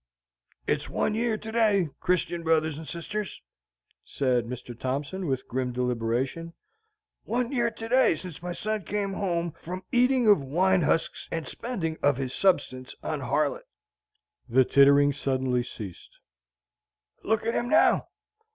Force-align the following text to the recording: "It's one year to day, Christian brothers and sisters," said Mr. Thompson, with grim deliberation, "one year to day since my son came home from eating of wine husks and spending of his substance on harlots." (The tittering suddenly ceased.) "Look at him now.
"It's 0.65 0.89
one 0.89 1.13
year 1.13 1.37
to 1.37 1.51
day, 1.51 1.89
Christian 1.99 2.41
brothers 2.41 2.75
and 2.75 2.87
sisters," 2.87 3.43
said 4.03 4.45
Mr. 4.47 4.75
Thompson, 4.75 5.27
with 5.27 5.47
grim 5.47 5.71
deliberation, 5.73 6.53
"one 7.25 7.51
year 7.51 7.69
to 7.69 7.87
day 7.87 8.15
since 8.15 8.41
my 8.41 8.51
son 8.51 8.81
came 8.83 9.13
home 9.13 9.53
from 9.61 9.83
eating 9.91 10.25
of 10.27 10.41
wine 10.41 10.81
husks 10.81 11.29
and 11.31 11.47
spending 11.47 11.99
of 12.01 12.17
his 12.17 12.33
substance 12.33 12.95
on 13.03 13.19
harlots." 13.19 13.67
(The 14.49 14.65
tittering 14.65 15.13
suddenly 15.13 15.61
ceased.) 15.61 16.17
"Look 17.21 17.45
at 17.45 17.53
him 17.53 17.69
now. 17.69 18.07